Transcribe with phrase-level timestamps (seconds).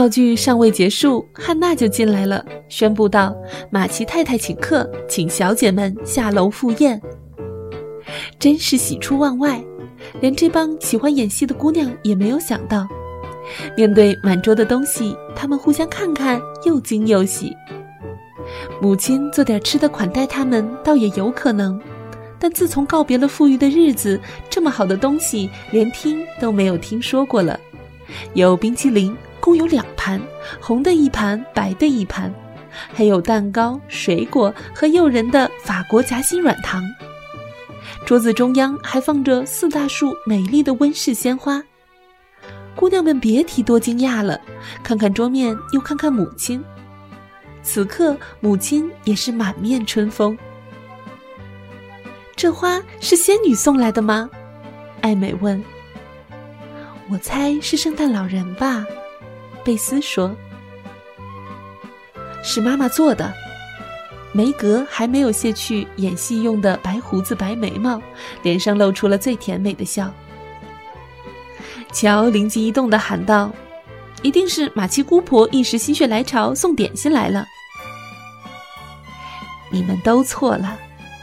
[0.00, 3.36] 闹剧尚未结束，汉娜就进来了，宣布道
[3.70, 6.98] ：“马奇太太请客，请小姐们下楼赴宴。”
[8.40, 9.62] 真是喜出望外，
[10.18, 12.88] 连这帮喜欢演戏的姑娘也没有想到，
[13.76, 17.54] 面对满桌的东西，她们互相看看，又惊又喜。
[18.80, 21.78] 母亲做点吃的款待他们，倒也有可能，
[22.38, 27.60] 但自从告别了富裕的日子，这么好的东西连听都没有听说过了。
[28.34, 30.20] 有冰淇淋，共有两盘，
[30.60, 32.32] 红的一盘，白的一盘，
[32.92, 36.82] 还有蛋糕、水果和诱人的法国夹心软糖。
[38.06, 41.62] 桌子中央还放着四大束美丽的温室鲜花。
[42.76, 44.40] 姑娘们别提多惊讶了，
[44.82, 46.62] 看看桌面，又看看母亲。
[47.62, 50.36] 此刻，母亲也是满面春风。
[52.34, 54.30] 这花是仙女送来的吗？
[55.02, 55.62] 艾美问。
[57.10, 58.86] 我猜是圣诞老人吧，
[59.64, 60.34] 贝斯说。
[62.44, 63.34] 是妈妈做的。
[64.32, 68.00] 梅格还没有卸去演戏用的白胡子、白眉毛，
[68.42, 70.08] 脸上露出了最甜美的笑。
[71.92, 73.50] 乔灵机一动的喊道。
[74.22, 77.46] 一定是马奇姑婆一时心血来潮送点心来了。
[79.70, 80.78] 你们都错了，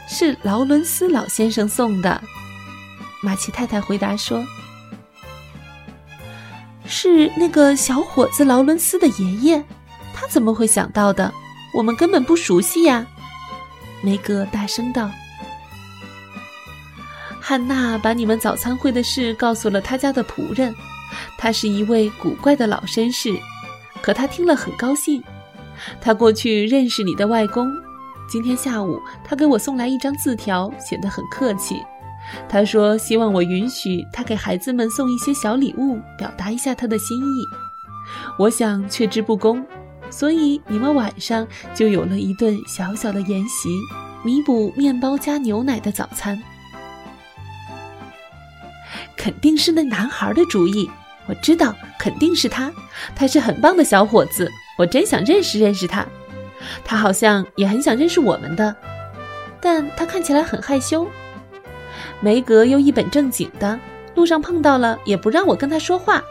[0.08, 2.20] 是劳伦斯老先生送的。
[3.22, 4.44] 马奇太太回答说
[6.88, 9.62] ：“是那个小伙子劳伦斯的爷爷，
[10.14, 11.32] 他怎么会想到的？
[11.74, 13.06] 我们根本不熟悉呀。”
[14.02, 15.10] 梅格大声道。
[17.40, 20.74] 汉娜把你们早餐会的事告诉了他家的仆人。
[21.36, 23.32] 他是一位古怪的老绅士，
[24.02, 25.22] 可他听了很高兴。
[26.00, 27.70] 他过去认识你的外公。
[28.28, 31.82] 今天下午，他给我送来一张字条，写得很客气。
[32.48, 37.44] 他说希望我允许他给孩子们送一些小礼物，表达一下他的心意。
[38.38, 39.64] 我想却之不恭，
[40.10, 43.68] 所以你们晚上就有了一顿小小的宴席，
[44.24, 46.42] 弥补面包加牛奶的早餐。
[49.16, 50.88] 肯定是那男孩的主意。
[51.26, 52.72] 我知道，肯定是他。
[53.14, 56.06] 他是很棒的小伙子，我真想认识认识他。
[56.84, 58.74] 他好像也很想认识我们的，
[59.60, 61.06] 但他看起来很害羞。
[62.20, 63.78] 梅格又一本正经的，
[64.14, 66.22] 路上碰到了也不让我跟他说话。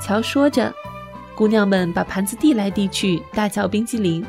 [0.00, 0.72] 乔说着，
[1.34, 4.24] 姑娘们把盘子递来递去，大嚼冰激凌，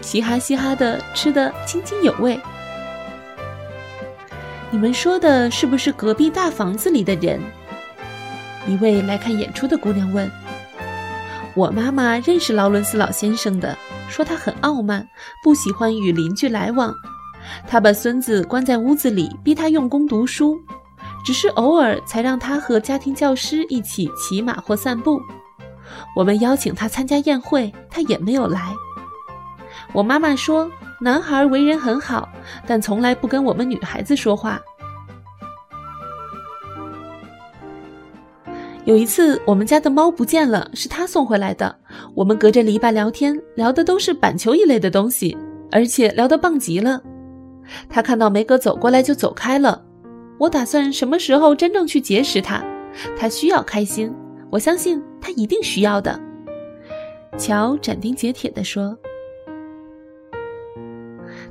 [0.00, 2.38] 嘻哈嘻哈的吃得津津有味。
[4.70, 7.40] 你们说的是不是隔壁大房子里的人？
[8.66, 10.30] 一位来看演出的姑娘问
[11.56, 13.74] ：“我妈妈认识劳伦斯老先生的，
[14.10, 15.08] 说他很傲慢，
[15.42, 16.94] 不喜欢与邻居来往。
[17.66, 20.60] 他把孙子关在屋子里，逼他用功读书，
[21.24, 25.20] 只是偶尔才让他和家庭教师一起骑马或散步。
[26.14, 28.72] 我们邀请他参加宴会，他也没有来。
[29.92, 30.70] 我妈妈说，
[31.00, 32.28] 男孩为人很好，
[32.66, 34.60] 但从来不跟我们女孩子说话。”
[38.84, 41.76] 有一次，我们家的猫不见了，是他送回来的。
[42.14, 45.36] 我们隔着篱笆聊天，聊的都是板球一类的东西，
[45.70, 47.02] 而且聊得棒极了。
[47.88, 49.84] 他看到梅格走过来就走开了。
[50.38, 52.62] 我打算什么时候真正去结识他？
[53.16, 54.12] 他需要开心，
[54.50, 56.18] 我相信他一定需要的。
[57.36, 58.96] 乔斩钉截铁地说：“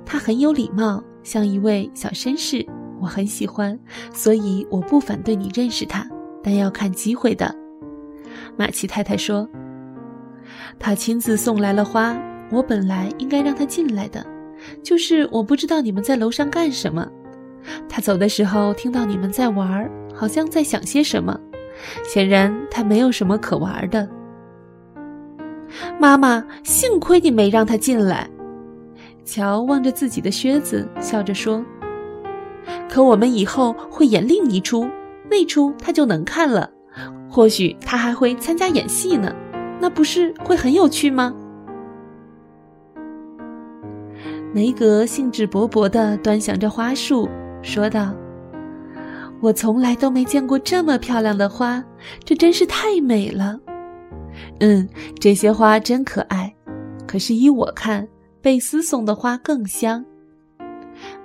[0.06, 2.66] 他很有礼貌，像一位小绅士，
[3.00, 3.78] 我很喜欢，
[4.14, 6.08] 所以我不反对你认识他。”
[6.44, 7.54] 但要看机会的，
[8.56, 9.48] 马奇太太说
[10.80, 12.18] ：“他亲自送来了花，
[12.52, 14.26] 我本来应该让他进来的，
[14.84, 17.08] 就是我不知道你们在楼上干什么。
[17.90, 21.40] 他走的时候听到你们在玩，好像在想些什么。
[22.04, 24.08] 显然他没有什么可玩的。”
[26.00, 28.30] 妈妈，幸亏你没让他进来。
[29.26, 31.64] 乔望着自己的靴子，笑着说
[32.90, 34.88] ：“可我们以后会演另一出。”
[35.30, 36.72] 那出他就能看了，
[37.30, 39.36] 或许他还会参加演戏呢，
[39.82, 41.36] 那不是会很有趣吗？
[44.54, 47.28] 梅格兴致勃勃地端详着花束，
[47.62, 48.14] 说道
[49.42, 51.84] ：“我从来都没见过这么漂亮的花，
[52.24, 53.60] 这真是太美了。
[54.60, 54.88] 嗯，
[55.20, 56.56] 这些花真可爱，
[57.08, 58.08] 可是依我看，
[58.42, 60.04] 贝斯送的花更香。”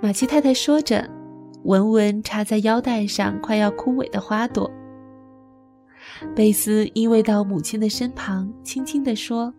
[0.01, 1.09] 马奇太太说着。
[1.63, 4.69] 闻闻插在腰带上快要枯萎的花朵，
[6.35, 9.53] 贝斯依偎到母亲的身旁，轻轻地说：“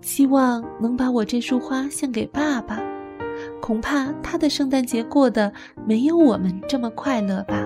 [0.00, 2.80] 希望能把我这束花献给爸爸，
[3.60, 5.52] 恐怕他的圣诞节过得
[5.86, 7.64] 没有我们这么快乐吧。”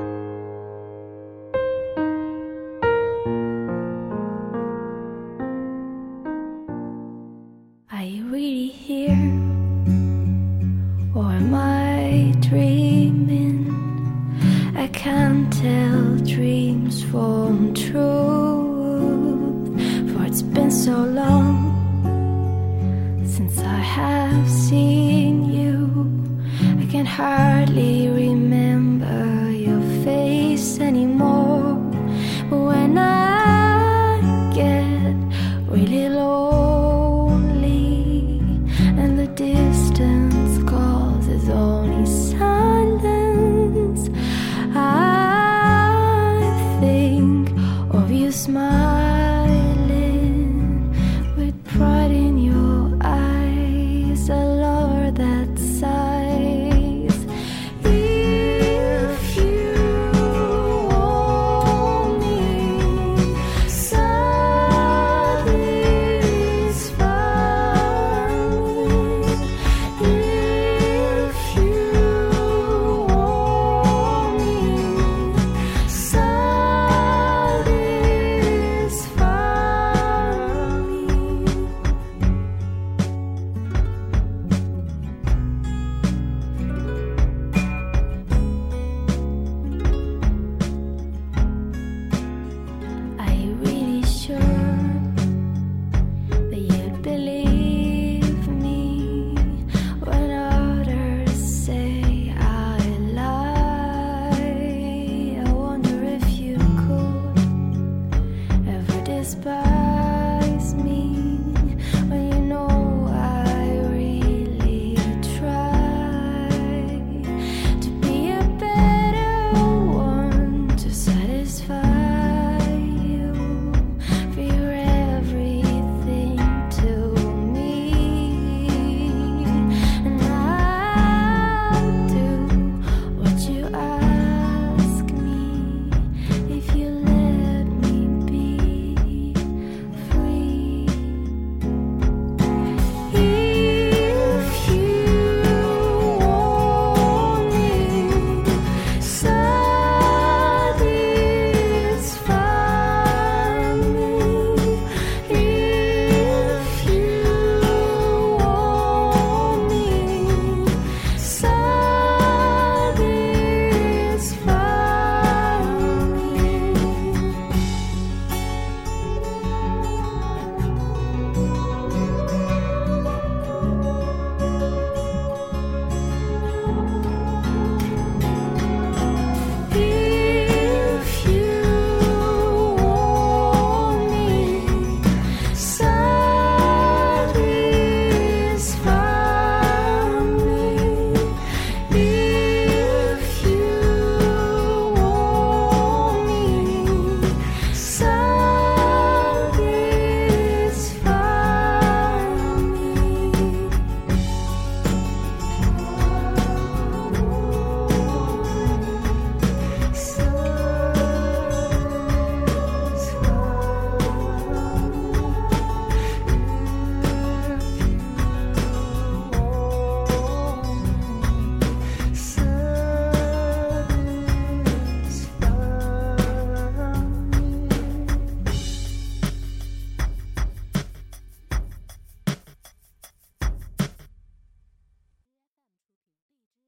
[35.74, 36.53] really low.